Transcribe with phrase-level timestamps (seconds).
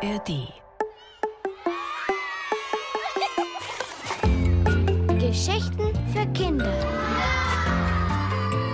[0.00, 0.52] ARD.
[5.18, 6.72] Geschichten für Kinder.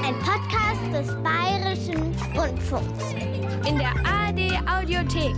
[0.04, 3.14] Ein Podcast des Bayerischen Rundfunks.
[3.66, 5.34] In der ARD Audiothek.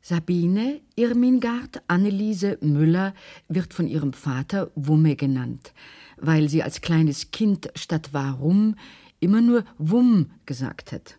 [0.00, 3.14] Sabine Irmingard Anneliese Müller
[3.48, 5.72] wird von ihrem Vater Wumme genannt,
[6.18, 8.76] weil sie als kleines Kind statt Warum
[9.18, 11.18] immer nur Wumm gesagt hat.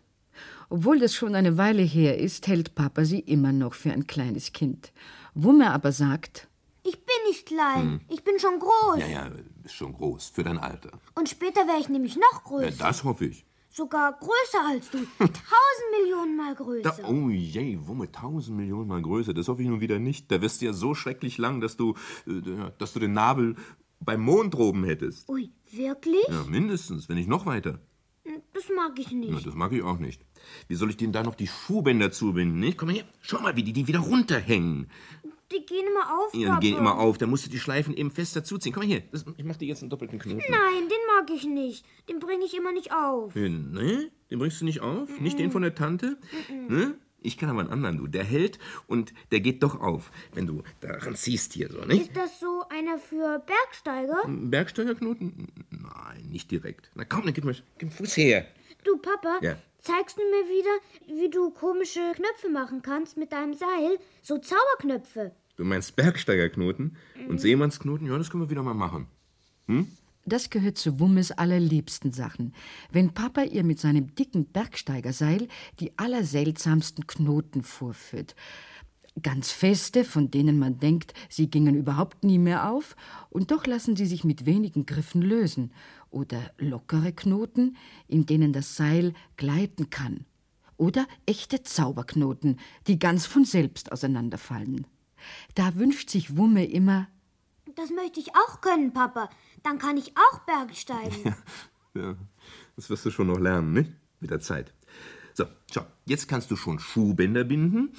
[0.70, 4.52] Obwohl das schon eine Weile her ist, hält Papa sie immer noch für ein kleines
[4.52, 4.92] Kind.
[5.34, 6.48] Wumme aber sagt,
[6.82, 8.98] Ich bin nicht klein, ich bin schon groß.
[9.00, 9.30] Ja, ja,
[9.66, 10.90] schon groß für dein Alter.
[11.14, 12.76] Und später wäre ich nämlich noch Ja, größer.
[12.78, 13.44] das hoffe ich.
[13.70, 14.98] Sogar größer als du.
[15.18, 16.96] Tausend Millionen Mal größer.
[17.02, 19.34] Da, oh je, Wumme, tausend Millionen Mal größer.
[19.34, 20.30] Das hoffe ich nun wieder nicht.
[20.30, 21.94] Da wirst du ja so schrecklich lang, dass du,
[22.28, 23.56] äh, dass du den Nabel
[23.98, 25.28] beim Mond droben hättest.
[25.28, 26.24] Ui, wirklich?
[26.28, 27.80] Ja, mindestens, wenn nicht noch weiter.
[28.52, 29.46] Das mag ich nicht.
[29.46, 30.20] das mag ich auch nicht.
[30.68, 32.78] Wie soll ich denen da noch die Schuhbänder zubinden, nicht?
[32.78, 34.90] Komm mal her, schau mal, wie die die wieder runterhängen.
[35.52, 38.10] Die gehen immer auf, Ja, die gehen immer auf, da musst du die Schleifen eben
[38.10, 38.74] fest dazuziehen.
[38.74, 40.42] Komm mal her, das, ich mach dir jetzt einen doppelten Knoten.
[40.50, 41.84] Nein, den mag ich nicht.
[42.08, 43.34] Den bringe ich immer nicht auf.
[43.34, 44.10] Ne?
[44.30, 45.20] Den bringst du nicht auf?
[45.20, 46.18] Nicht den von der Tante?
[46.68, 46.98] Ne?
[47.20, 48.06] Ich kann aber einen anderen, du.
[48.06, 52.08] Der hält und der geht doch auf, wenn du daran ziehst hier so, nicht?
[52.08, 54.22] Ist das so einer für Bergsteiger?
[54.28, 55.48] Bergsteigerknoten?
[55.70, 56.90] Nein, nicht direkt.
[56.94, 58.46] Na komm, dann gib mir gib den Fuß her.
[58.84, 59.56] Du, Papa, Ja.
[59.80, 63.98] zeigst du mir wieder, wie du komische Knöpfe machen kannst mit deinem Seil?
[64.22, 65.32] So Zauberknöpfe.
[65.56, 66.96] Du meinst Bergsteigerknoten
[67.28, 68.06] und Seemannsknoten?
[68.08, 69.06] Ja, das können wir wieder mal machen.
[70.26, 72.54] das gehört zu Wummes allerliebsten Sachen,
[72.90, 75.48] wenn Papa ihr mit seinem dicken Bergsteigerseil
[75.80, 78.34] die allerseltsamsten Knoten vorführt.
[79.22, 82.96] Ganz feste, von denen man denkt, sie gingen überhaupt nie mehr auf,
[83.30, 85.72] und doch lassen sie sich mit wenigen Griffen lösen.
[86.10, 87.76] Oder lockere Knoten,
[88.08, 90.26] in denen das Seil gleiten kann.
[90.76, 94.86] Oder echte Zauberknoten, die ganz von selbst auseinanderfallen.
[95.54, 97.08] Da wünscht sich Wumme immer,
[97.76, 99.30] Das möchte ich auch können, Papa.
[99.62, 101.34] Dann kann ich auch Bergsteigen.
[101.96, 102.16] Ja,
[102.74, 103.92] das wirst du schon noch lernen, nicht?
[104.18, 104.74] Mit der Zeit.
[105.32, 107.92] So, schau, jetzt kannst du schon Schuhbänder binden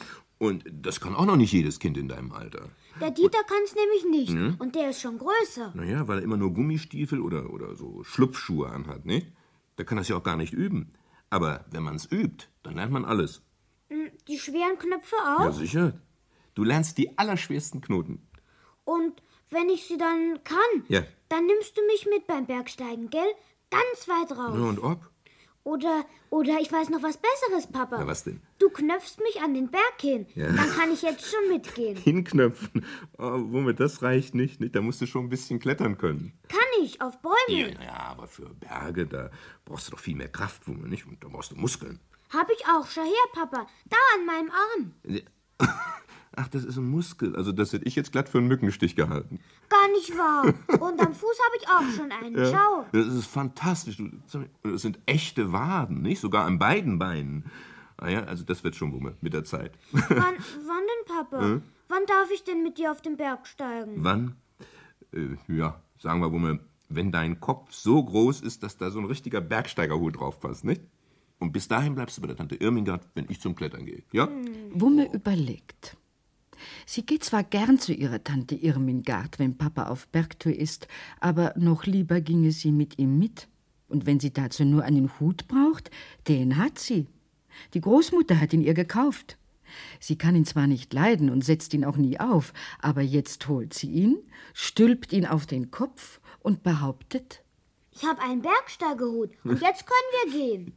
[0.45, 2.69] und das kann auch noch nicht jedes Kind in deinem Alter.
[3.01, 4.59] Der Dieter kann es nämlich nicht.
[4.61, 5.73] Und der ist schon größer.
[5.75, 9.27] Naja, weil er immer nur Gummistiefel oder, oder so Schlupfschuhe anhat, nicht?
[9.75, 10.93] Da kann das ja auch gar nicht üben.
[11.29, 13.41] Aber wenn man es übt, dann lernt man alles.
[14.27, 15.53] Die schweren Knöpfe Ja, auch.
[15.53, 15.99] sicher.
[16.53, 18.25] Du lernst die allerschwersten Knoten.
[18.85, 21.03] Und wenn ich sie dann kann, Ja.
[21.27, 23.27] dann nimmst du mich mit beim Bergsteigen, gell?
[23.69, 24.55] Ganz weit raus.
[24.57, 25.09] Ja, und ob?
[25.65, 27.97] Oder, oder ich weiß noch was Besseres, Papa.
[27.97, 28.39] Na, was denn?
[28.59, 30.27] Du knöpfst mich an den Berg hin.
[30.35, 30.45] Ja.
[30.45, 31.97] Dann kann ich jetzt schon mitgehen.
[32.03, 32.85] Hinknöpfen.
[33.17, 34.75] Oh, womit das reicht nicht, nicht?
[34.75, 36.33] Da musst du schon ein bisschen klettern können.
[36.49, 37.73] Kann ich, auf Bäume.
[37.73, 39.31] Ja, ja, aber für Berge, da
[39.65, 41.07] brauchst du doch viel mehr Kraft, Wumme, nicht?
[41.07, 41.99] Und da brauchst du Muskeln.
[42.29, 42.85] Hab ich auch.
[42.87, 43.65] Schau her, Papa.
[43.89, 44.93] Da an meinem Arm.
[46.35, 47.35] Ach, das ist ein Muskel.
[47.35, 49.39] Also das hätte ich jetzt glatt für einen Mückenstich gehalten.
[49.69, 50.53] Gar nicht wahr.
[50.79, 52.35] Und am Fuß habe ich auch schon einen.
[52.53, 52.85] Schau.
[52.91, 54.01] Das ist fantastisch.
[54.63, 56.19] Das sind echte Waden, nicht?
[56.19, 57.45] Sogar an beiden Beinen.
[57.97, 59.77] Ah ja, also das wird schon Wumme mit der Zeit.
[59.91, 61.61] Wann, wann denn, Papa?
[61.87, 64.03] Wann darf ich denn mit dir auf den Berg steigen?
[64.03, 64.35] Wann?
[65.13, 66.59] Äh, ja, sagen wir Wumme,
[66.89, 70.81] wenn dein Kopf so groß ist, dass da so ein richtiger Bergsteigerhut drauf passt, nicht?
[71.39, 74.03] Und bis dahin bleibst du bei der Tante Irmingard, wenn ich zum Klettern gehe.
[74.11, 74.29] Ja?
[74.71, 75.97] Wumme überlegt.
[76.85, 80.87] Sie geht zwar gern zu ihrer Tante Irmingard, wenn Papa auf Bergtour ist,
[81.19, 83.47] aber noch lieber ginge sie mit ihm mit.
[83.87, 85.91] Und wenn sie dazu nur einen Hut braucht,
[86.27, 87.07] den hat sie.
[87.73, 89.37] Die Großmutter hat ihn ihr gekauft.
[89.99, 93.73] Sie kann ihn zwar nicht leiden und setzt ihn auch nie auf, aber jetzt holt
[93.73, 94.17] sie ihn,
[94.53, 97.43] stülpt ihn auf den Kopf und behauptet,
[97.91, 99.31] Ich habe einen Bergsteigerhut.
[99.43, 100.73] Und jetzt können wir gehen.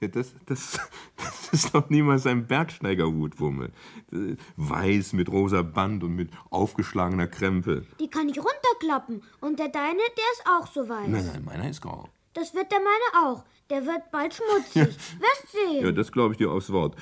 [0.00, 0.78] Ja, das, das,
[1.16, 3.70] das ist doch niemals ein Bergsteigerhut, Wumme.
[4.12, 7.86] Äh, Weiß mit rosa Band und mit aufgeschlagener Krempe.
[7.98, 9.22] Die kann ich runterklappen.
[9.40, 11.08] Und der deine, der ist auch so weiß.
[11.08, 12.08] Nein, nein, meiner ist grau.
[12.34, 13.44] Das wird der meine auch.
[13.70, 14.94] Der wird bald schmutzig.
[14.94, 15.84] Wirst sehen.
[15.84, 16.96] Ja, das glaube ich dir aufs Wort.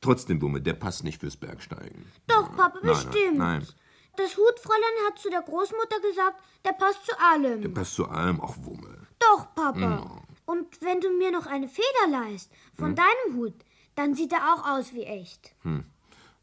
[0.00, 2.06] Trotzdem, Wumme, der passt nicht fürs Bergsteigen.
[2.26, 3.38] Doch, Papa, Nein, bestimmt.
[3.38, 3.66] Nein, nein.
[4.16, 7.62] Das Hutfräulein hat zu der Großmutter gesagt, der passt zu allem.
[7.62, 9.06] Der passt zu allem, auch Wumme.
[9.18, 10.22] Doch, Papa.
[10.48, 13.52] Und wenn du mir noch eine Feder leihst von deinem Hut,
[13.96, 15.54] dann sieht er auch aus wie echt.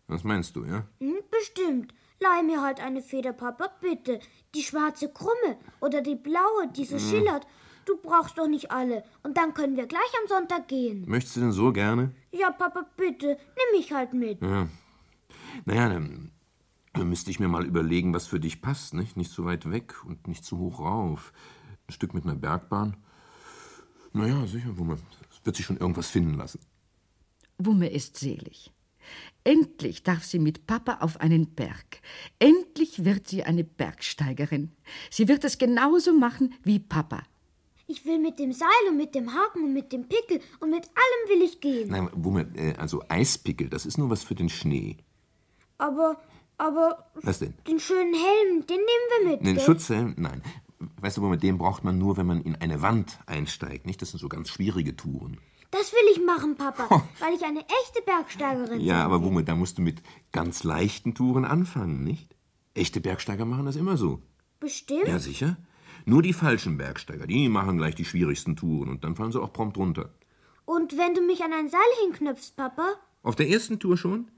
[0.05, 0.85] Was meinst du, ja?
[0.99, 1.91] Hm, bestimmt.
[2.19, 4.19] Leih mir halt eine Feder, Papa, bitte.
[4.53, 7.47] Die schwarze krumme oder die blaue, die so schillert.
[7.85, 9.03] Du brauchst doch nicht alle.
[9.23, 11.05] Und dann können wir gleich am Sonntag gehen.
[11.07, 12.11] Möchtest du denn so gerne?
[12.31, 14.39] Ja, Papa, bitte, nimm mich halt mit.
[15.65, 16.31] Naja, dann,
[16.93, 19.17] dann müsste ich mir mal überlegen, was für dich passt, nicht?
[19.17, 21.33] Nicht so weit weg und nicht zu hoch rauf.
[21.87, 22.97] Ein Stück mit einer Bergbahn.
[24.15, 24.97] Naja, sicher, Wumme.
[25.29, 26.59] Es wird sich schon irgendwas finden lassen.
[27.57, 28.71] Wumme ist selig.
[29.43, 32.01] Endlich darf sie mit Papa auf einen Berg.
[32.39, 34.71] Endlich wird sie eine Bergsteigerin.
[35.11, 37.23] Sie wird es genauso machen wie Papa.
[37.87, 40.85] Ich will mit dem Seil und mit dem Haken und mit dem Pickel und mit
[40.85, 41.89] allem will ich gehen.
[41.89, 44.97] Nein, Wumme, äh, also Eispickel, das ist nur was für den Schnee.
[45.77, 46.19] Aber,
[46.57, 47.53] aber Was denn?
[47.67, 49.45] den schönen Helm, den nehmen wir mit.
[49.45, 49.63] Den gell?
[49.63, 50.15] Schutzhelm?
[50.17, 50.41] Nein.
[51.01, 54.01] Weißt du, Wumme, den braucht man nur, wenn man in eine Wand einsteigt, nicht?
[54.01, 55.39] Das sind so ganz schwierige Touren.
[55.71, 56.87] Das will ich machen, Papa,
[57.19, 59.23] weil ich eine echte Bergsteigerin Ja, sein aber.
[59.23, 60.01] Wumme, da musst du mit
[60.31, 62.35] ganz leichten Touren anfangen, nicht?
[62.73, 64.21] Echte Bergsteiger machen das immer so.
[64.59, 65.07] Bestimmt.
[65.07, 65.57] Ja, sicher.
[66.05, 69.51] Nur die falschen Bergsteiger, die machen gleich die schwierigsten Touren und dann fallen sie auch
[69.53, 70.13] prompt runter.
[70.65, 72.93] Und wenn du mich an ein Seil hinknüpfst, Papa?
[73.23, 74.29] Auf der ersten Tour schon?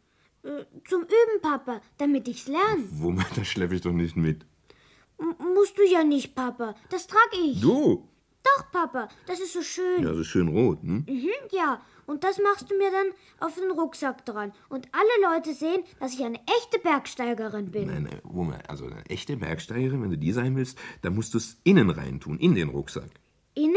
[0.43, 2.83] Äh, Zum Üben, Papa, damit ich's lerne.
[2.91, 4.45] Wumme, da schleppe ich doch nicht mit.
[5.19, 6.75] M musst du ja nicht, Papa.
[6.89, 7.59] Das trag ich.
[7.61, 8.07] Du?
[8.43, 10.03] Doch, Papa, das ist so schön.
[10.03, 11.05] Ja, das ist schön rot, hm?
[11.07, 13.07] Mhm, ja, und das machst du mir dann
[13.45, 14.53] auf den Rucksack dran.
[14.69, 17.87] Und alle Leute sehen, dass ich eine echte Bergsteigerin bin.
[17.87, 21.39] Nein, nein, Wumme, also eine echte Bergsteigerin, wenn du die sein willst, dann musst du
[21.39, 23.09] es innen reintun, in den Rucksack.
[23.55, 23.75] Innen?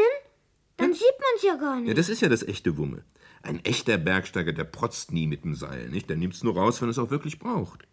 [0.76, 1.98] Dann sieht man's ja gar Ja, nicht.
[1.98, 3.02] das ist ja das echte Wumme.
[3.42, 6.08] Ein echter Bergsteiger, der protzt nie mit dem Seil, nicht?
[6.08, 7.86] Der nimmt's nur raus, wenn es auch wirklich braucht.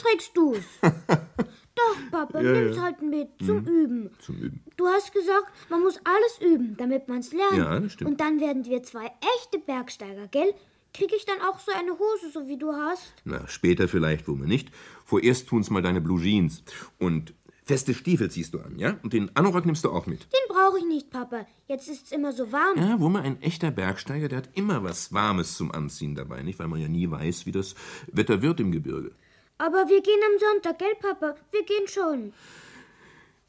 [0.00, 0.64] Trägst du's.
[0.82, 4.10] Doch, Papa, nimm's halt mit zum Üben.
[4.18, 4.64] Zum Üben.
[4.76, 7.56] Du hast gesagt, man muss alles üben, damit man's lernt.
[7.56, 8.10] Ja, das stimmt.
[8.10, 9.06] Und dann werden wir zwei
[9.36, 10.54] echte Bergsteiger, gell?
[10.92, 13.12] Krieg ich dann auch so eine Hose, so wie du hast?
[13.24, 14.70] Na, später vielleicht, Wumme, nicht?
[15.04, 16.64] Vorerst tun's mal deine Blue Jeans.
[16.98, 17.32] Und
[17.64, 18.98] feste Stiefel ziehst du an, ja?
[19.02, 20.24] Und den Anorak nimmst du auch mit.
[20.24, 21.46] Den brauche ich nicht, Papa.
[21.68, 22.76] Jetzt ist's immer so warm.
[22.76, 26.58] Ja, Wumme, ein echter Bergsteiger, der hat immer was Warmes zum Anziehen dabei, nicht?
[26.58, 27.76] Weil man ja nie weiß, wie das
[28.10, 29.12] Wetter wird im Gebirge.
[29.60, 31.34] Aber wir gehen am Sonntag, gell, Papa?
[31.52, 32.32] Wir gehen schon.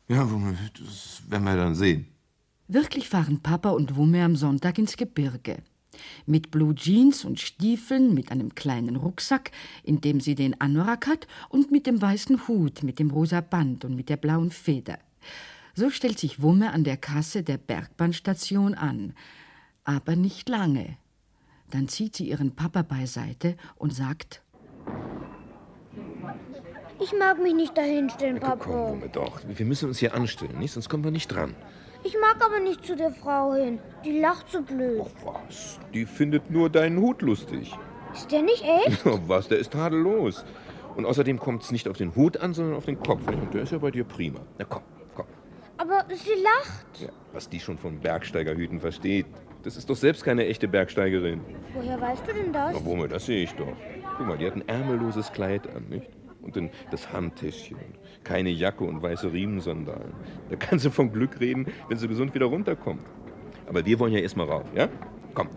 [0.10, 2.06] Ja, Wumme, das werden wir dann sehen.
[2.68, 5.60] Wirklich fahren Papa und Wumme am Sonntag ins Gebirge.
[6.26, 9.52] Mit Blue Jeans und Stiefeln, mit einem kleinen Rucksack,
[9.84, 13.86] in dem sie den Anorak hat, und mit dem weißen Hut, mit dem rosa Band
[13.86, 15.00] und mit der blauen Feder.
[15.76, 19.14] So stellt sich Wumme an der Kasse der Bergbahnstation an.
[19.86, 20.98] Aber nicht lange.
[21.70, 24.42] Dann zieht sie ihren Papa beiseite und sagt,
[27.02, 28.58] Ich mag mich nicht dahinstellen, Papa.
[28.64, 29.40] Komm, Wumme, doch.
[29.48, 30.72] Wir müssen uns hier anstellen, nicht?
[30.74, 31.56] Sonst kommen wir nicht dran.
[32.04, 33.80] Ich mag aber nicht zu der Frau hin.
[34.06, 35.04] Die lacht so blöd.
[35.24, 35.80] Was?
[35.94, 37.74] Die findet nur deinen Hut lustig.
[38.14, 39.04] Ist der nicht echt?
[39.28, 40.44] Was, der ist tadellos.
[40.96, 43.26] Und außerdem kommt es nicht auf den Hut an, sondern auf den Kopf.
[43.28, 44.40] Und der ist ja bei dir prima.
[44.58, 44.82] Na komm,
[45.16, 45.26] komm.
[45.78, 47.02] Aber sie lacht.
[47.02, 49.26] Ja, was die schon von Bergsteigerhüten versteht.
[49.64, 51.42] Das ist doch selbst keine echte Bergsteigerin.
[51.74, 52.74] Woher weißt du denn das?
[52.74, 53.74] Na, Wumme, das sehe ich doch.
[54.18, 56.08] Guck mal, die hat ein ärmelloses Kleid an, nicht?
[56.42, 57.78] Und dann das Handtäschchen.
[58.24, 60.14] Keine Jacke und weiße Riemensandalen.
[60.50, 63.06] Da kann sie vom Glück reden, wenn sie gesund wieder runterkommt.
[63.68, 64.90] Aber wir wollen ja erstmal rauf, ja?
[65.34, 65.50] Komm.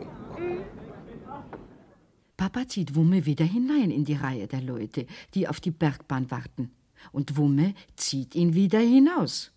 [2.36, 6.70] Papa zieht Wumme wieder hinein in die Reihe der Leute, die auf die Bergbahn warten.
[7.12, 9.52] Und Wumme zieht ihn wieder hinaus.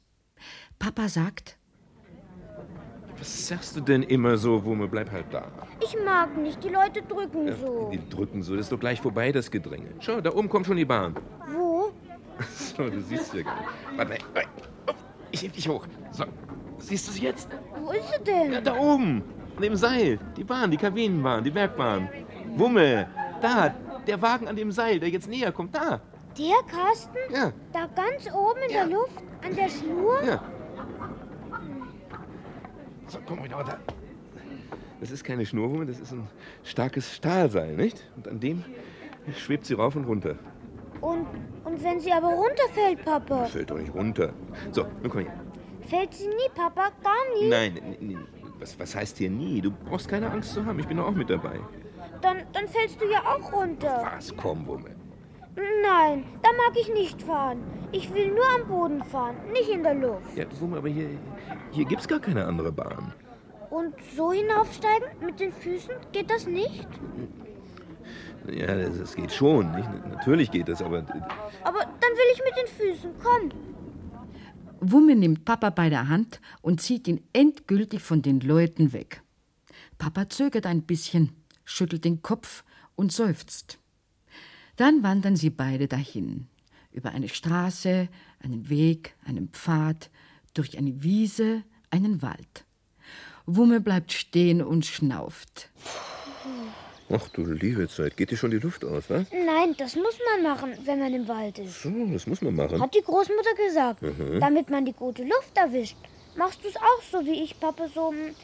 [0.79, 1.57] Papa sagt,
[3.19, 4.87] Was sagst du denn immer so, Wumme?
[4.87, 5.43] Bleib halt da.
[5.83, 6.63] Ich mag nicht.
[6.63, 7.89] Die Leute drücken so.
[7.91, 9.87] Die drücken so, das ist doch gleich vorbei, das Gedränge.
[9.99, 11.15] Schau, da oben kommt schon die Bahn.
[11.53, 11.91] Wo?
[12.55, 13.67] So, du siehst ja gar nicht.
[13.95, 14.17] Warte,
[15.31, 15.87] ich heb dich hoch.
[16.11, 16.25] So,
[16.77, 17.49] siehst du sie jetzt?
[17.83, 18.51] Wo ist sie denn?
[18.53, 19.23] Ja, da oben.
[19.55, 20.19] An dem Seil.
[20.37, 22.07] Die Bahn, die Kabinenbahn, die Bergbahn.
[22.55, 23.07] Wumme,
[23.41, 23.73] da,
[24.05, 25.99] der Wagen an dem Seil, der jetzt näher kommt, da.
[26.37, 27.17] Der Kasten?
[27.33, 28.85] Ja, Da ganz oben in Ja.
[28.85, 29.23] der Luft?
[29.43, 30.19] An der Schnur?
[30.23, 30.43] ja.
[33.07, 33.77] So, komm mal da.
[34.99, 36.27] Das ist keine Schnurwumme, das ist ein
[36.63, 38.03] starkes Stahlseil, nicht?
[38.15, 38.63] Und an dem
[39.35, 40.35] schwebt sie rauf und runter.
[41.01, 41.27] Und,
[41.63, 43.45] und wenn sie aber runterfällt, Papa?
[43.45, 44.33] Fällt doch nicht runter.
[44.71, 45.33] So, nun komm her.
[45.87, 46.89] Fällt sie nie, Papa?
[47.03, 47.47] Gar nie?
[47.49, 48.27] Nein, n- n-
[48.59, 49.61] was, was heißt hier nie?
[49.61, 51.59] Du brauchst keine Angst zu haben, ich bin doch auch mit dabei.
[52.21, 54.09] Dann, dann fällst du ja auch runter.
[54.15, 54.89] Was, komm, Wumme.
[55.81, 57.63] Nein, da mag ich nicht fahren.
[57.91, 60.35] Ich will nur am Boden fahren, nicht in der Luft.
[60.35, 61.09] Ja, Wumme, aber hier,
[61.71, 63.13] hier gibt's gar keine andere Bahn.
[63.69, 66.87] Und so hinaufsteigen mit den Füßen, geht das nicht?
[68.49, 69.89] Ja, das, das geht schon, nicht?
[70.09, 70.99] Natürlich geht das, aber
[71.63, 73.11] Aber dann will ich mit den Füßen.
[73.23, 73.51] Komm.
[74.79, 79.21] Wumme nimmt Papa bei der Hand und zieht ihn endgültig von den Leuten weg.
[79.97, 81.31] Papa zögert ein bisschen,
[81.65, 82.63] schüttelt den Kopf
[82.95, 83.79] und seufzt.
[84.77, 86.47] Dann wandern sie beide dahin,
[86.91, 88.07] über eine Straße,
[88.41, 90.09] einen Weg, einen Pfad,
[90.53, 92.65] durch eine Wiese, einen Wald.
[93.45, 95.69] Wumme bleibt stehen und schnauft.
[97.09, 99.25] Ach du liebe Zeit, geht dir schon die Luft aus, was?
[99.31, 101.81] Nein, das muss man machen, wenn man im Wald ist.
[101.83, 102.81] So, das muss man machen.
[102.81, 104.01] Hat die Großmutter gesagt.
[104.41, 105.95] Damit man die gute Luft erwischt.
[106.35, 108.11] Machst du es auch so wie ich, Papa, so.
[108.11, 108.35] mm,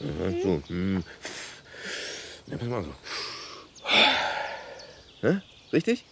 [0.00, 1.02] Aha, so, hm.
[2.46, 2.94] Ja, pass mal so.
[5.20, 5.40] Hä?
[5.72, 6.04] Richtig?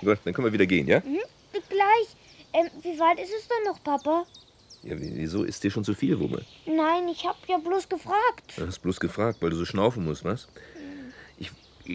[0.00, 1.00] Gut, dann können wir wieder gehen, ja?
[1.00, 2.08] Gleich.
[2.52, 4.26] Ähm, wie weit ist es denn noch, Papa?
[4.82, 6.42] Ja, wie- wieso ist dir schon zu viel, Wumme?
[6.66, 8.52] Nein, ich hab ja bloß gefragt.
[8.56, 10.46] Du hast bloß gefragt, weil du so schnaufen musst, was?
[11.36, 11.50] Ich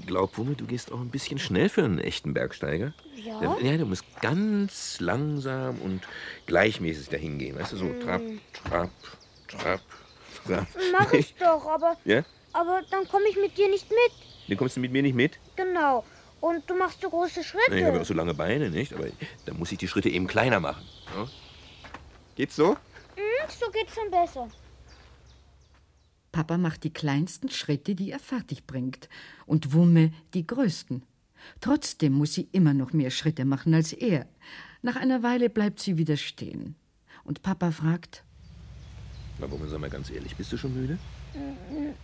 [0.06, 2.94] glaube, Wumme, du gehst auch ein bisschen schnell für einen echten Bergsteiger.
[3.42, 3.58] Ja?
[3.62, 6.08] Ja, du musst ganz langsam und
[6.46, 7.58] gleichmäßig dahin gehen.
[7.58, 8.22] Weißt du, so trapp,
[8.54, 8.92] trapp,
[9.48, 9.82] trapp,
[10.46, 10.68] trapp.
[10.92, 12.24] Mach ich doch, aber, Ja?
[12.54, 14.12] aber dann komme ich mit dir nicht mit.
[14.48, 15.40] Dann kommst du mit mir nicht mit?
[15.56, 16.04] Genau.
[16.42, 17.78] Und du machst so große Schritte.
[17.78, 18.94] Ich habe auch so lange Beine, nicht?
[18.94, 19.08] Aber
[19.46, 20.84] dann muss ich die Schritte eben kleiner machen.
[21.16, 21.28] Ja?
[22.36, 22.78] Geht's so?
[23.16, 24.48] Hm, so geht's schon besser.
[26.32, 29.10] Papa macht die kleinsten Schritte, die er fertig bringt,
[29.46, 31.04] und Wumme die größten.
[31.60, 34.28] Trotzdem muss sie immer noch mehr Schritte machen als er.
[34.82, 36.76] Nach einer Weile bleibt sie wieder stehen.
[37.24, 38.24] Und Papa fragt,
[39.40, 40.98] Na, Wumme, sag mal ganz ehrlich, bist du schon müde?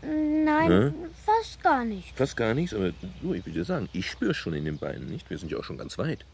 [0.01, 0.91] Nein, Hä?
[1.25, 2.15] fast gar nicht.
[2.15, 2.91] Fast gar nichts, aber
[3.21, 5.29] du, ich will dir sagen, ich spür's schon in den Beinen, nicht?
[5.29, 6.25] Wir sind ja auch schon ganz weit.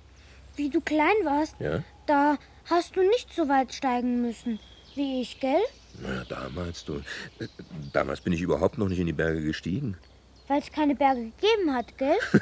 [0.55, 1.83] Wie du klein warst, Ja?
[2.05, 4.59] da hast du nicht so weit steigen müssen
[4.95, 5.61] wie ich, gell?
[6.01, 6.95] Na, damals, du.
[7.39, 7.47] äh,
[7.93, 9.97] Damals bin ich überhaupt noch nicht in die Berge gestiegen.
[10.49, 12.17] Weil es keine Berge gegeben hat, gell?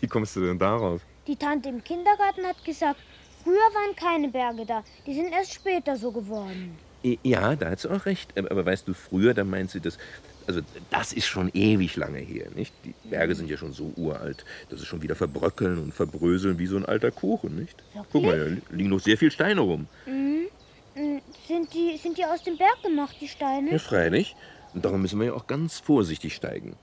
[0.00, 1.00] Wie kommst du denn darauf?
[1.26, 3.00] Die Tante im Kindergarten hat gesagt,
[3.42, 4.84] früher waren keine Berge da.
[5.06, 6.76] Die sind erst später so geworden.
[7.02, 8.36] Ja, da hat sie auch recht.
[8.36, 9.98] Aber, weißt du, früher, da meint sie das.
[10.46, 12.72] Also, das ist schon ewig lange her, nicht?
[12.84, 16.66] Die Berge sind ja schon so uralt, dass sie schon wieder verbröckeln und verbröseln wie
[16.66, 17.76] so ein alter Kuchen, nicht?
[18.12, 18.38] Guck mal,
[18.70, 19.86] da liegen noch sehr viel Steine rum.
[20.06, 20.48] Hm,
[21.46, 23.70] Sind die, sind die aus dem Berg gemacht, die Steine?
[23.72, 24.34] Ja, freilich.
[24.74, 26.76] Und darum müssen wir ja auch ganz vorsichtig steigen.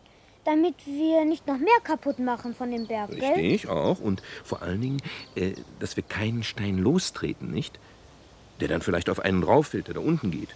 [0.46, 3.34] Damit wir nicht noch mehr kaputt machen von dem Berg, gell?
[3.34, 4.00] Richtig, auch.
[4.00, 5.02] Und vor allen Dingen,
[5.36, 7.80] äh, dass wir keinen Stein lostreten, nicht?
[8.60, 10.50] Der dann vielleicht auf einen drauffällt, der da unten geht.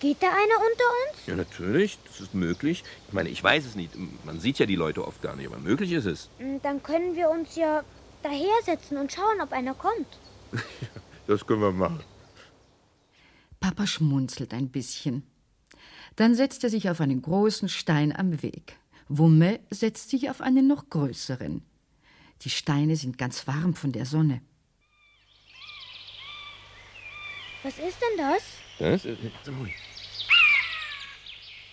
[0.00, 0.84] Geht da einer unter
[1.18, 1.26] uns?
[1.26, 2.84] Ja, natürlich, das ist möglich.
[3.08, 3.92] Ich meine, ich weiß es nicht.
[4.24, 6.28] Man sieht ja die Leute oft gar nicht, aber möglich ist es.
[6.38, 7.82] Hm, Dann können wir uns ja
[8.22, 10.06] dahersetzen und schauen, ob einer kommt.
[11.26, 12.00] Das können wir machen.
[13.60, 15.24] Papa schmunzelt ein bisschen.
[16.16, 18.76] Dann setzt er sich auf einen großen Stein am Weg.
[19.08, 21.60] Wumme setzt sich auf einen noch größeren.
[22.42, 24.40] Die Steine sind ganz warm von der Sonne.
[27.68, 29.04] Was ist denn das?
[29.04, 29.06] Das?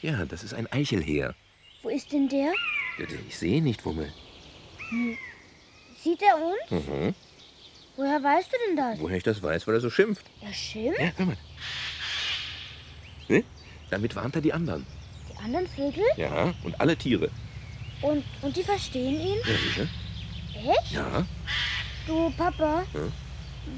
[0.02, 1.36] Ja, das ist ein Eichelheer.
[1.84, 2.52] Wo ist denn der?
[3.30, 4.12] Ich sehe nicht, Wummel.
[6.04, 6.86] Sieht er uns?
[6.86, 7.16] Mhm.
[7.96, 9.00] Woher weißt du denn das?
[9.00, 10.26] Woher ich das weiß, weil er so schimpft.
[10.42, 11.00] Er schimpft?
[11.00, 11.38] Ja, hör mal.
[13.30, 13.46] Ne?
[13.90, 14.86] Damit warnt er die anderen.
[15.32, 16.04] Die anderen Vögel?
[16.18, 17.32] Ja, und alle Tiere.
[18.02, 19.38] Und, und die verstehen ihn?
[19.46, 19.88] Ja, sicher.
[20.56, 20.92] Echt?
[20.92, 21.26] Ja,
[22.06, 23.00] Du, Papa, Ja?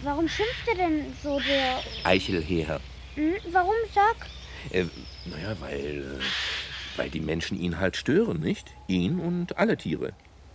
[0.04, 1.80] Warum schimpft er denn so der...
[2.04, 2.80] Eichelheer.
[3.16, 4.28] Hm, warum sag?
[4.72, 4.86] Äh,
[5.26, 8.74] naja, weil, äh, weil die Menschen ihn halt stören, nicht?
[8.88, 10.14] Ihn und alle Tiere.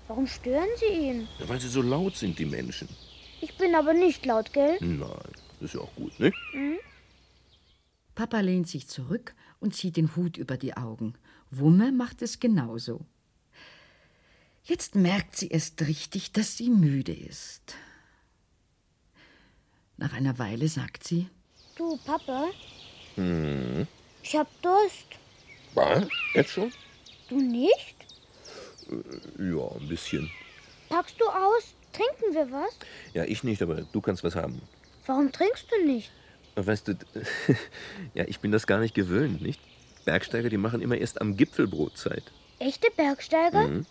[0.08, 1.28] Warum stören sie ihn?
[1.38, 2.88] Ja, weil sie so laut sind, die Menschen.
[3.40, 4.76] Ich bin aber nicht laut, gell?
[4.80, 5.00] Nein,
[5.60, 6.36] das ist ja auch gut, nicht?
[8.14, 11.14] Papa lehnt sich zurück und zieht den Hut über die Augen.
[11.50, 13.06] Wumme macht es genauso.
[14.64, 17.74] Jetzt merkt sie erst richtig, dass sie müde ist.
[20.02, 21.28] Nach einer Weile sagt sie,
[21.76, 22.48] Du, Papa,
[23.14, 23.86] Hm.
[24.20, 25.06] ich hab Durst.
[25.74, 26.08] Was?
[26.34, 26.72] Jetzt schon?
[27.28, 27.94] Du nicht?
[29.38, 30.28] Ja, ein bisschen.
[30.88, 31.74] Packst du aus?
[31.92, 32.74] Trinken wir was?
[33.14, 34.60] Ja, ich nicht, aber du kannst was haben.
[35.06, 36.10] Warum trinkst du nicht?
[36.56, 36.94] Weißt du,
[38.14, 39.60] ja, ich bin das gar nicht gewöhnt, nicht?
[40.04, 42.24] Bergsteiger, die machen immer erst am Gipfel Brotzeit.
[42.58, 43.68] Echte Bergsteiger?
[43.68, 43.86] Mhm.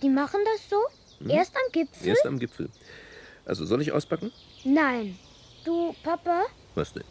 [0.00, 1.28] Die machen das so?
[1.28, 2.06] Erst am Gipfel?
[2.06, 2.70] Erst am Gipfel.
[3.44, 4.30] Also, soll ich auspacken?
[4.62, 5.18] Nein.
[5.66, 6.44] Du, Papa,
[6.76, 7.02] Was denn?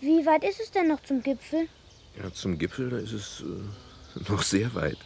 [0.00, 1.68] wie weit ist es denn noch zum Gipfel?
[2.20, 4.98] Ja, zum Gipfel, da ist es äh, noch sehr weit.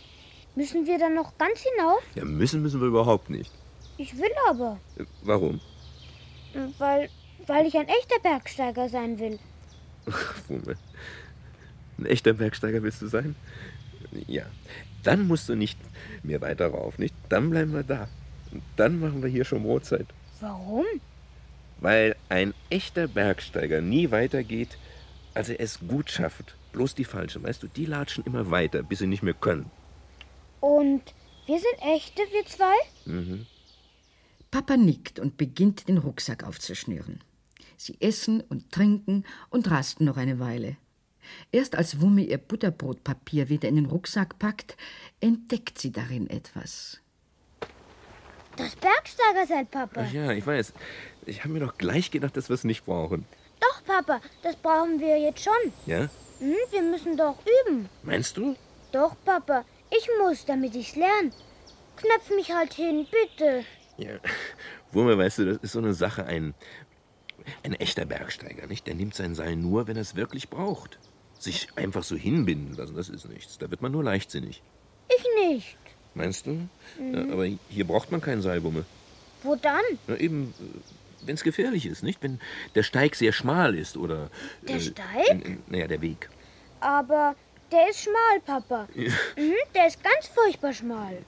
[0.54, 2.02] Müssen wir dann noch ganz hinauf?
[2.14, 3.52] Ja, müssen müssen wir überhaupt nicht.
[3.99, 4.80] Ich will aber.
[4.97, 5.61] Äh, Warum?
[6.78, 7.11] Weil,
[7.47, 9.38] weil ich ein echter Bergsteiger sein will.
[10.49, 10.76] Wumme.
[11.99, 13.37] Ein echter Bergsteiger willst du sein?
[14.26, 14.45] Ja.
[15.02, 15.78] Dann musst du nicht
[16.23, 17.14] mehr weiter rauf, nicht?
[17.28, 18.09] Dann bleiben wir da.
[18.50, 20.07] Und dann machen wir hier schon Brotzeit.
[20.40, 20.87] Warum?
[21.81, 24.79] Weil ein echter Bergsteiger nie weitergeht,
[25.35, 26.57] als er es gut schafft.
[26.73, 29.71] Bloß die Falschen, weißt du, die latschen immer weiter, bis sie nicht mehr können.
[30.61, 31.03] Und
[31.47, 32.75] wir sind echte, wir zwei?
[33.07, 33.47] Mhm.
[34.51, 37.21] Papa nickt und beginnt, den Rucksack aufzuschnüren.
[37.77, 40.77] Sie essen und trinken und rasten noch eine Weile.
[41.53, 44.77] Erst als Wumme ihr Butterbrotpapier wieder in den Rucksack packt,
[45.21, 47.01] entdeckt sie darin etwas.
[48.57, 50.05] Das Bergsteigerseil, Papa.
[50.05, 50.73] Ach ja, ich weiß.
[51.29, 53.27] Ich habe mir doch gleich gedacht, dass wir es nicht brauchen.
[53.61, 55.73] Doch, Papa, das brauchen wir jetzt schon.
[55.87, 56.09] Ja?
[56.39, 57.89] Hm, wir müssen doch üben.
[58.03, 58.57] Meinst du?
[58.93, 61.33] Doch, Papa, ich muss, damit ich's lerne.
[61.97, 63.65] knöpf mich halt hin, bitte.
[63.99, 64.19] Ja,
[64.93, 66.25] Wurme, weißt du, das ist so eine Sache.
[66.25, 66.55] Ein,
[67.63, 68.87] ein echter Bergsteiger, nicht?
[68.87, 70.99] Der nimmt sein Seil nur, wenn er es wirklich braucht.
[71.39, 73.59] Sich einfach so hinbinden lassen, das ist nichts.
[73.59, 74.63] Da wird man nur leichtsinnig.
[75.09, 75.77] Ich nicht.
[76.15, 76.69] Meinst du?
[77.13, 78.85] Ja, aber hier braucht man keinen Seilwumme.
[79.43, 79.83] Wo dann?
[80.09, 80.53] Ja, eben,
[81.23, 82.23] wenn es gefährlich ist, nicht?
[82.23, 82.41] Wenn
[82.75, 84.31] der Steig sehr schmal ist oder.
[84.63, 85.59] Der Steig?
[85.69, 86.29] Naja, der Weg.
[86.81, 87.35] Aber
[87.71, 88.89] der ist schmal, Papa.
[89.37, 91.19] Mhm, der ist ganz furchtbar schmal.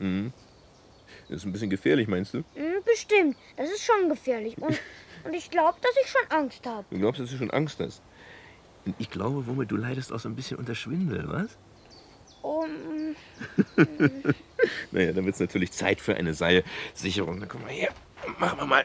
[1.28, 2.38] Das ist ein bisschen gefährlich, meinst du?
[2.38, 3.37] Mhm, bestimmt.
[3.56, 4.56] Das ist schon gefährlich.
[4.59, 4.78] Und,
[5.25, 6.85] und ich glaube, dass ich schon Angst habe.
[6.90, 8.02] Du glaubst, dass du schon Angst hast.
[8.85, 11.59] Und ich glaube, womit du leidest auch so ein bisschen unter Schwindel, was?
[12.42, 13.14] Um,
[14.92, 17.38] Naja, dann wird es natürlich Zeit für eine Seilsicherung.
[17.38, 17.92] Dann komm mal her.
[18.38, 18.85] Machen wir mal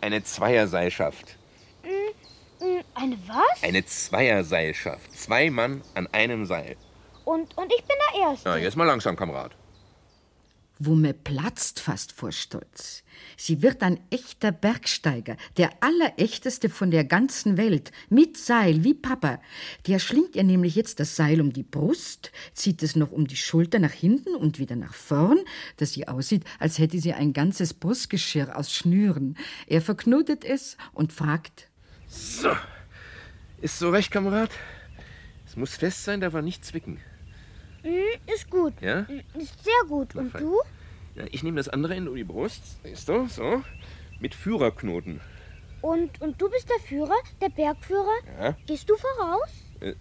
[0.00, 1.36] eine Zweierseilschaft.
[1.84, 2.64] mm,
[2.94, 3.62] eine was?
[3.62, 5.12] Eine Zweierseilschaft.
[5.16, 6.76] Zwei Mann an einem Seil.
[7.24, 8.48] Und, und ich bin der Erste.
[8.48, 9.52] Na, jetzt mal langsam, Kamerad.
[10.78, 13.02] Wumme platzt fast vor Stolz.
[13.36, 19.40] Sie wird ein echter Bergsteiger, der allerechteste von der ganzen Welt, mit Seil wie Papa.
[19.86, 23.36] Der schlingt ihr nämlich jetzt das Seil um die Brust, zieht es noch um die
[23.36, 25.38] Schulter nach hinten und wieder nach vorn,
[25.78, 29.36] dass sie aussieht, als hätte sie ein ganzes Brustgeschirr aus Schnüren.
[29.66, 31.68] Er verknotet es und fragt,
[32.08, 32.52] So.
[33.60, 34.50] Ist so recht, Kamerad?
[35.44, 37.00] Es muss fest sein, darf er nicht zwicken.
[37.88, 38.74] Mm, ist gut.
[38.80, 39.02] Ja?
[39.02, 40.14] Mm, Ist sehr gut.
[40.14, 40.42] Und fein.
[40.42, 40.56] du?
[41.14, 42.62] ja ich nehme das andere Ende um die Brust.
[42.84, 43.26] Siehst du?
[43.28, 43.62] So.
[44.20, 45.20] Mit Führerknoten.
[45.80, 48.18] Und, und du bist der Führer, der Bergführer?
[48.40, 48.56] Ja.
[48.66, 49.48] Gehst du voraus?
[49.80, 49.94] Äh,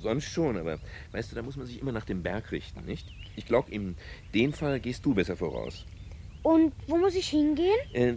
[0.00, 0.78] sonst schon, aber
[1.10, 3.08] weißt du, da muss man sich immer nach dem Berg richten, nicht?
[3.34, 3.96] Ich glaube, in
[4.32, 5.86] dem Fall gehst du besser voraus.
[6.44, 7.74] Und wo muss ich hingehen?
[7.92, 8.14] Äh,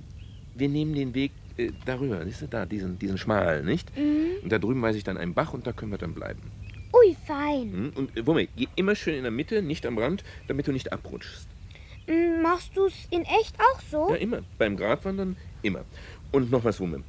[0.53, 3.91] wir nehmen den Weg äh, darüber, siehst du, da, diesen, diesen schmalen, nicht?
[4.43, 6.41] Und da drüben weiß ich dann einen Bach und da können wir dann bleiben.
[6.93, 7.71] Ui, fein.
[7.71, 7.91] Hm?
[7.95, 10.91] Und äh, Wumme, geh immer schön in der Mitte, nicht am Rand, damit du nicht
[10.93, 11.47] abrutschst.
[12.07, 14.09] Mm, Machst du's in echt auch so?
[14.09, 14.41] Ja, immer.
[14.57, 15.83] Beim Gratwandern immer.
[16.31, 17.03] Und noch was, Wumme.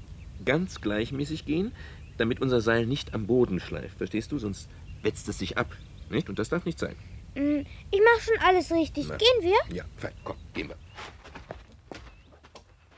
[0.45, 1.73] Ganz gleichmäßig gehen,
[2.17, 3.97] damit unser Seil nicht am Boden schleift.
[3.99, 4.39] Verstehst du?
[4.39, 4.69] Sonst
[5.03, 5.71] wetzt es sich ab.
[6.11, 6.29] Nicht?
[6.29, 6.97] Und das darf nicht sein.
[7.35, 9.07] Mm, Ich mach schon alles richtig.
[9.09, 9.17] Na.
[9.17, 9.77] Gehen wir?
[9.77, 10.13] Ja, fein.
[10.25, 10.77] Komm, gehen wir.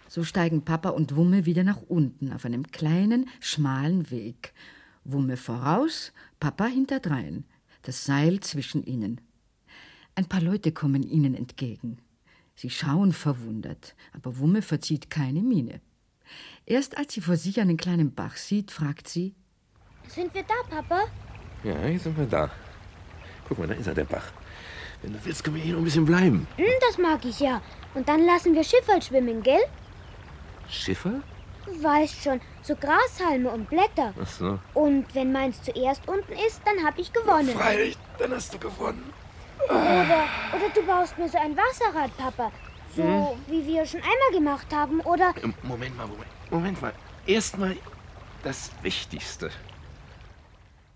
[0.09, 4.53] So steigen Papa und Wumme wieder nach unten auf einem kleinen, schmalen Weg.
[5.05, 7.45] Wumme voraus, Papa hinterdrein,
[7.83, 9.21] das Seil zwischen ihnen.
[10.15, 11.99] Ein paar Leute kommen ihnen entgegen.
[12.57, 15.81] Sie schauen verwundert, aber Wumme verzieht keine Miene.
[16.67, 19.35] Erst als sie vor sich einen kleinen Bach sieht, fragt sie,
[20.09, 21.03] Sind wir da, Papa?
[21.63, 22.51] Ja, jetzt sind wir da.
[23.49, 24.33] Guck mal, da ist er, der Bach.
[25.03, 26.47] Wenn du willst, können wir hier noch ein bisschen bleiben.
[26.59, 27.63] Mm, Das mag ich ja.
[27.95, 29.61] Und dann lassen wir Schifferl schwimmen, gell?
[30.69, 31.23] Schiffer?
[31.71, 34.13] Du weißt schon, so Grashalme und Blätter.
[34.21, 34.59] Ach so.
[34.75, 37.51] Und wenn meins zuerst unten ist, dann hab ich gewonnen.
[37.51, 39.13] Freilich, dann hast du gewonnen.
[39.69, 42.51] Oder, oder du baust mir so ein Wasserrad, Papa.
[42.97, 45.01] So wie wir schon einmal gemacht haben.
[45.01, 46.93] Oder Moment mal, Moment, Moment mal.
[47.27, 47.77] Erstmal
[48.43, 49.51] das Wichtigste.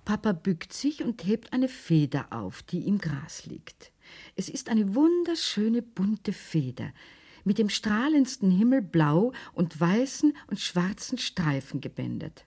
[0.04, 3.92] Papa bückt sich und hebt eine Feder auf, die im Gras liegt.
[4.34, 6.90] Es ist eine wunderschöne bunte Feder
[7.44, 12.44] mit dem strahlendsten Himmelblau und weißen und schwarzen Streifen gebändert.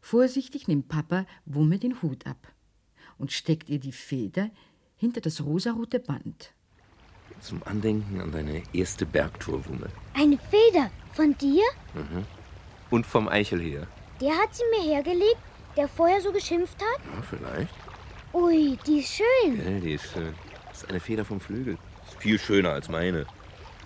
[0.00, 2.52] Vorsichtig nimmt Papa Wumme den Hut ab
[3.18, 4.50] und steckt ihr die Feder
[4.96, 6.52] hinter das rosarote Band.
[7.40, 9.88] Zum Andenken an deine erste Bergtour, Wumme.
[10.14, 11.62] eine Feder von dir?
[12.90, 13.86] Und vom Eichelheer.
[14.20, 15.38] Der hat sie mir hergelegt,
[15.76, 17.00] der vorher so geschimpft hat?
[17.04, 17.74] Ja, vielleicht.
[18.32, 19.56] Ui, die ist schön.
[19.56, 20.34] Gell, die ist schön.
[20.68, 21.78] Das ist eine Feder vom Flügel.
[22.06, 23.26] Ist viel schöner als meine.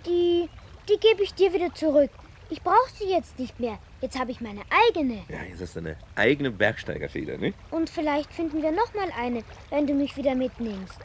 [0.09, 0.49] Die,
[0.89, 2.11] die gebe ich dir wieder zurück.
[2.51, 3.79] Ich brauche sie jetzt nicht mehr.
[4.01, 5.23] Jetzt habe ich meine eigene.
[5.29, 7.53] Ja, jetzt hast du eine eigene Bergsteigerfeder, ne?
[7.71, 10.99] Und vielleicht finden wir noch mal eine, wenn du mich wieder mitnimmst.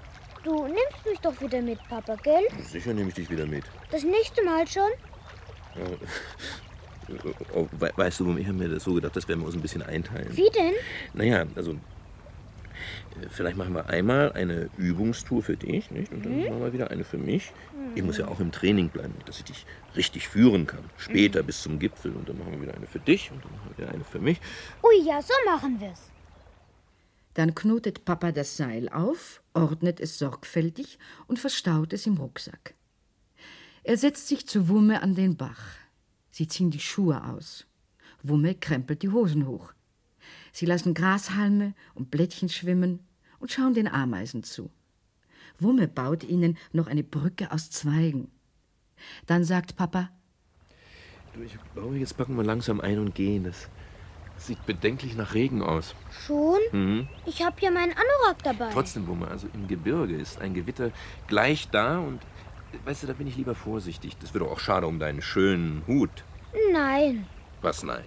[0.44, 2.48] Du nimmst mich doch wieder mit, Papa, gell?
[2.62, 3.66] Sicher nehme ich dich wieder mit.
[3.92, 4.90] Das nächste Mal schon?
[7.54, 9.62] Oh, we weißt du, ich habe mir das so gedacht, das werden wir uns ein
[9.62, 10.36] bisschen einteilen.
[10.36, 10.74] Wie denn?
[11.14, 11.76] Naja, also äh,
[13.30, 16.12] vielleicht machen wir einmal eine Übungstour für dich, nicht?
[16.12, 17.52] Und dann machen wir wieder eine für mich.
[17.96, 20.84] Ich muss ja auch im Training bleiben, dass ich dich richtig führen kann.
[20.98, 22.14] Später bis zum Gipfel.
[22.14, 24.20] Und dann machen wir wieder eine für dich und dann machen wir wieder eine für
[24.20, 24.40] mich.
[24.84, 26.12] Ui, ja, so machen wir's.
[27.34, 32.76] Dann knotet Papa das Seil auf, ordnet es sorgfältig und verstaut es im Rucksack.
[33.84, 35.62] Er setzt sich zu Wumme an den Bach.
[36.32, 37.66] Sie ziehen die Schuhe aus.
[38.22, 39.74] Wumme krempelt die Hosen hoch.
[40.54, 43.00] Sie lassen Grashalme und Blättchen schwimmen
[43.40, 44.70] und schauen den Ameisen zu.
[45.60, 48.32] Wumme baut ihnen noch eine Brücke aus Zweigen.
[49.26, 50.10] Dann sagt Papa,
[51.34, 53.44] Du, ich glaube, jetzt packen wir langsam ein und gehen.
[53.46, 53.68] Das
[54.38, 55.96] sieht bedenklich nach Regen aus.
[56.28, 56.60] Schon?
[56.72, 57.08] Mhm.
[57.26, 58.70] Ich habe ja meinen Anorak dabei.
[58.72, 60.92] Trotzdem, Wumme, also im Gebirge ist ein Gewitter
[61.28, 62.22] gleich da und
[62.86, 64.16] weißt du, da bin ich lieber vorsichtig.
[64.20, 66.24] Das wäre doch auch schade um deinen schönen Hut.
[66.72, 67.26] Nein,
[67.64, 68.04] Was nein?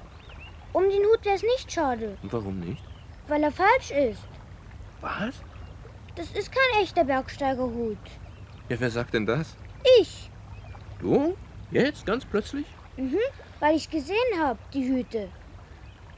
[0.77, 2.83] Um den Hut wäre es nicht schade, Und warum nicht?
[3.29, 4.23] weil er falsch ist.
[5.01, 5.35] Was?
[6.15, 8.05] Das ist kein echter Bergsteigerhut.
[8.69, 9.57] Ja, wer sagt denn das?
[10.01, 10.31] Ich,
[11.01, 11.37] Du?
[11.71, 12.07] Jetzt?
[12.07, 12.67] Ganz plötzlich?
[13.61, 15.29] weil ich gesehen habe, die Hüte.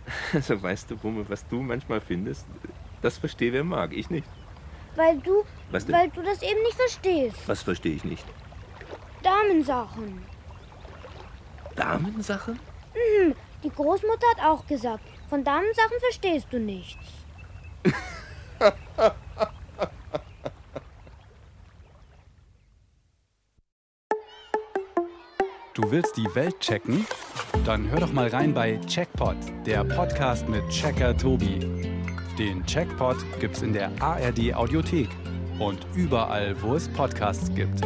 [0.33, 2.47] Also weißt du, Wumme, was du manchmal findest,
[3.03, 4.29] das verstehe wer mag, ich nicht.
[4.97, 7.37] Weil du, weil du das eben nicht verstehst.
[7.47, 8.25] Was verstehe ich nicht?
[9.23, 10.23] Damensachen.
[11.77, 12.59] Damensachen?
[13.65, 17.05] Die Großmutter hat auch gesagt, von Damensachen verstehst du nichts.
[25.75, 27.07] Du willst die Welt checken?
[27.65, 31.61] Dann hör doch mal rein bei Checkpot, der Podcast mit Checker Tobi.
[32.37, 35.09] Den Checkpot gibt's in der ARD Audiothek
[35.61, 37.81] und überall, wo es Podcasts gibt.